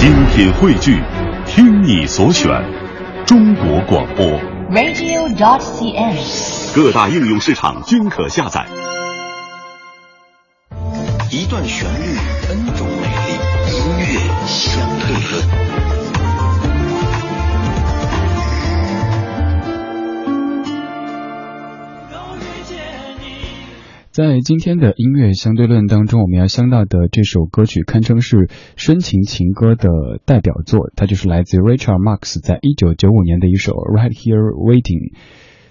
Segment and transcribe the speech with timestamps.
[0.00, 0.98] 精品汇聚，
[1.44, 2.50] 听你所选，
[3.26, 4.24] 中国广播。
[4.70, 6.16] Radio.CN，
[6.74, 8.64] 各大应用市场均可下载。
[11.30, 12.16] 一段旋律
[12.48, 13.00] ，N 种美丽
[13.76, 14.16] 音乐。
[24.20, 29.88] 在今天的音乐相对论当中，我们要相到的这首歌曲堪称是深情情歌的
[30.26, 35.14] 代表作，它就是来自 r i c h a r d Marx 在一九九五年的一首 Right Here Waiting。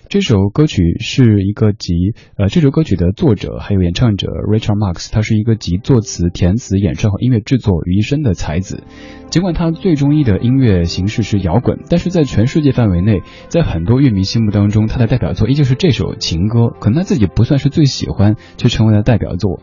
[0.09, 8.81] 这首歌曲是一个集，呃，这首歌曲的作者还有演唱者 r i c h a r d Marx，他是一个集作词、填词、演唱和音乐制作于一身的才子。
[9.29, 16.69] 尽管他最中意的音乐形式是摇滚，但是在全世界范围内，在很多乐迷心目当中，他的代表作依旧是这首情歌。
[16.79, 19.59] 可能他自己不算是最喜欢，却成为了代表作。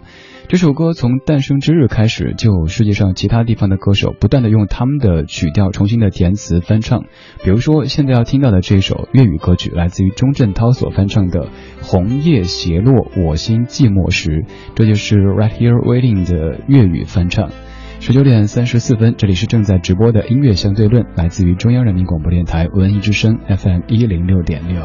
[0.48, 7.02] 这首歌从诞生之日开始，就有世界上其他地方的歌手不断的用他们的曲调重新的填词翻唱。
[7.42, 11.47] 比如说，现在要听到的这首粤语歌曲，来自于钟镇涛所翻唱的
[11.83, 14.42] 《红叶斜落我心寂寞时》，
[14.77, 17.50] 这就是 Right Here Waiting 的粤语翻唱。
[17.98, 24.80] 十九点三十四分，这里是正在直播的音乐相对论，来自于中央人民广播电台文艺之声 FM 一零六点六。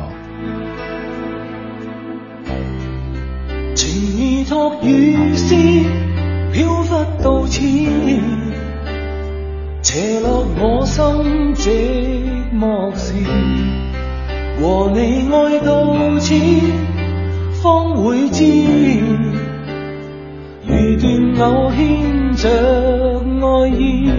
[3.74, 4.02] 情
[4.42, 5.56] 意托雨丝，
[6.52, 7.62] 飘忽到此，
[9.82, 11.70] 斜落我心寂
[12.54, 13.14] 寞时。
[14.62, 16.34] 和你爱到此，
[17.64, 18.44] 方会知。
[20.64, 24.12] 如断偶牵着爱意，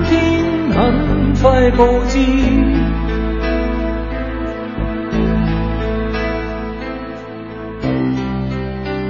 [0.05, 2.19] 天很快报知。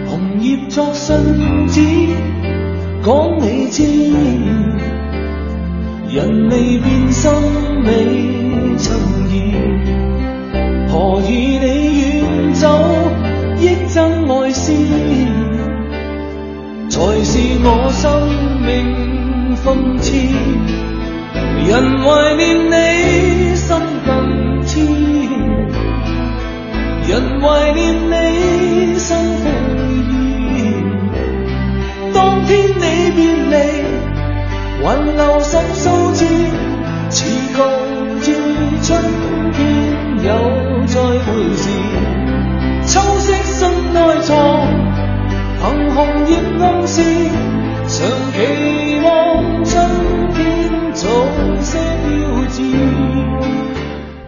[0.09, 1.15] 红叶作信
[1.67, 1.81] 纸，
[3.03, 4.06] 讲你知。
[6.17, 7.31] 人未变，心
[7.85, 7.91] 未
[8.77, 8.97] 曾
[9.31, 9.53] 移，
[10.89, 12.67] 何以你远走，
[13.59, 14.73] 忆真爱思，
[16.89, 18.27] 才是我生
[18.65, 20.17] 命讽刺。
[21.69, 23.69] 人怀念你，心
[24.03, 24.79] 更痴。
[27.07, 29.45] 人怀念你，心复
[30.09, 30.11] 意。
[32.11, 33.21] 当天你别
[33.81, 33.86] 离。
[34.87, 36.23] 挽留十数字，
[37.09, 37.25] 似
[37.57, 37.61] 告
[38.21, 38.33] 知
[38.81, 39.03] 春
[39.51, 41.69] 天又再会时。
[42.85, 44.65] 秋色深内藏，
[45.61, 47.01] 凭红叶暗示，
[47.85, 48.86] 想记。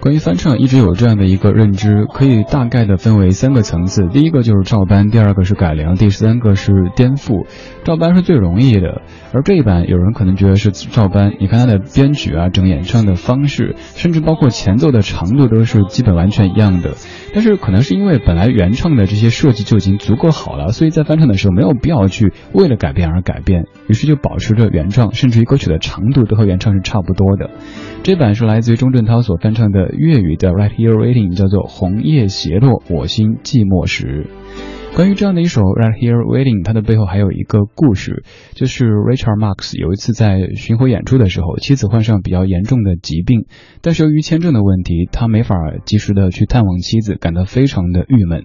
[0.01, 7.45] 关于翻唱，一直有这样的一个认知，可以大概的分为三个层次：，第一个就是照搬，第二个是改良，第三个是颠覆。
[7.83, 9.01] 照搬是最容易的，
[9.33, 16.91] 而这一版有人可能觉得是照搬，你看它的编曲啊、整演唱的方式，甚至包括前奏的长度都是基本完全一样的。
[17.33, 27.49] 但是可能是因为本来原唱的这些设计就已经足够好了，所以在翻唱的时候没有必要去为了改变而改变，于是就保持着原唱，甚至于歌曲的长度都和原唱是差不多的。
[28.01, 29.88] 这版是来自于钟镇涛所翻唱的。
[29.97, 34.27] 粤语的 right here waiting 叫做红叶斜落，我心寂寞时。
[34.95, 38.23] 关于这样的一首 right here waiting，它的背后还有一个故事，
[38.53, 43.45] 就是 Richard Marx 有一次在巡回演出的时候，妻子患上比较严重的疾病，
[43.81, 45.55] 但是由于签证的问题，他没法
[45.85, 48.43] 及时的去探望妻子，感到非常的郁闷。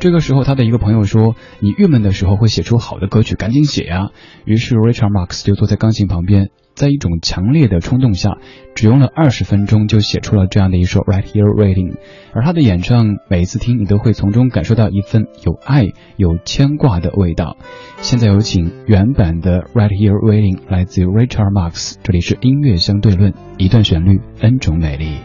[0.00, 4.10] 这个时候，他的一个朋友说：“你郁闷的时候会写出好的歌曲，赶紧写呀。”
[4.44, 6.50] 于是 Richard Marx 就坐在钢琴旁边。
[6.74, 8.38] 在一种强烈的冲动下，
[8.74, 11.94] 只用了二十分钟就写出了这样的一首 Right Here Waiting，
[12.32, 15.84] 而他的演唱，每一次听你都会从中感受到一份有爱、
[16.16, 17.56] 有牵挂的味道。
[18.00, 25.18] 现在有请原版的 Right Here Waiting 来自于 Richard Marx，这里是音乐相对论，一段旋律，n 种美丽。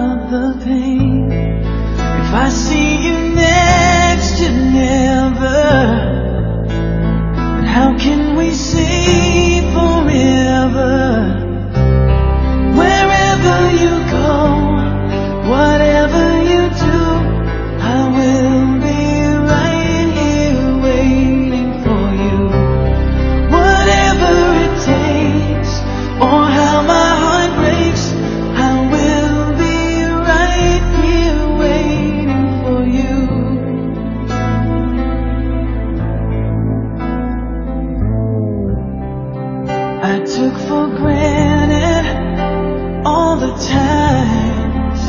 [40.09, 45.01] I took for granted all the times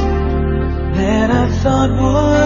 [0.99, 1.91] that I thought
[2.33, 2.38] would.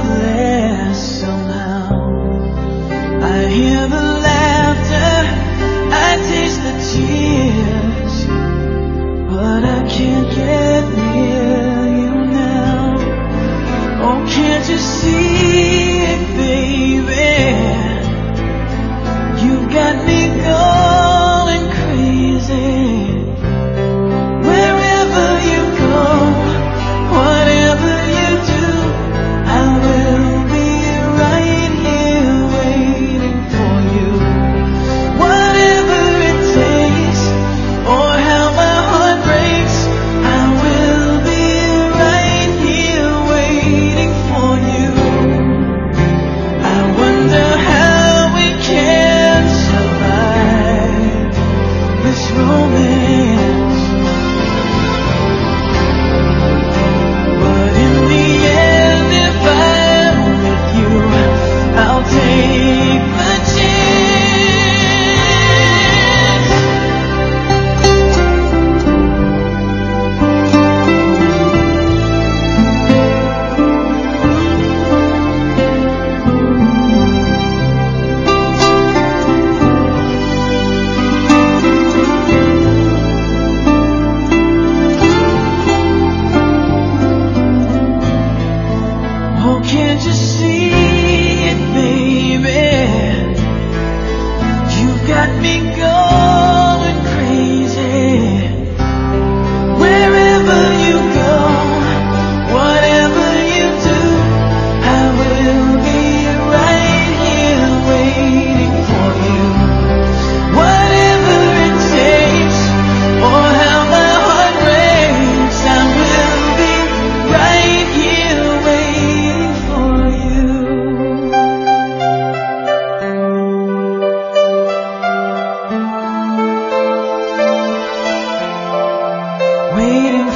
[52.53, 53.22] moment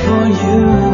[0.06, 0.85] for you.